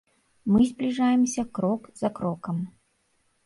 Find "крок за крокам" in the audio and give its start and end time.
1.59-2.57